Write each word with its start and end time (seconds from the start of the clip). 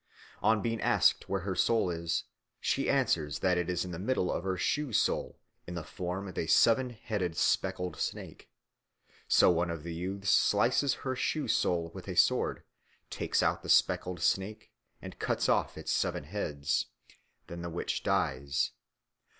On 0.41 0.63
being 0.63 0.81
asked 0.81 1.29
where 1.29 1.41
her 1.41 1.53
soul 1.53 1.91
is, 1.91 2.23
she 2.59 2.89
answers 2.89 3.37
that 3.37 3.59
it 3.59 3.69
is 3.69 3.85
in 3.85 3.91
the 3.91 3.99
middle 3.99 4.31
of 4.31 4.43
her 4.43 4.57
shoe 4.57 4.91
sole 4.91 5.37
in 5.67 5.75
the 5.75 5.83
form 5.83 6.27
of 6.27 6.39
a 6.39 6.47
seven 6.47 6.89
headed 6.89 7.37
speckled 7.37 7.97
snake. 7.97 8.49
So 9.27 9.51
one 9.51 9.69
of 9.69 9.83
the 9.83 9.93
youths 9.93 10.31
slices 10.31 10.95
her 11.05 11.15
shoe 11.15 11.47
sole 11.47 11.91
with 11.93 12.05
his 12.07 12.19
sword, 12.23 12.63
takes 13.11 13.43
out 13.43 13.61
the 13.61 13.69
speckled 13.69 14.21
snake, 14.21 14.71
and 15.03 15.19
cuts 15.19 15.47
off 15.47 15.77
its 15.77 15.91
seven 15.91 16.23
heads. 16.23 16.87
Then 17.45 17.61
the 17.61 17.69
witch 17.69 18.01
dies. 18.01 18.71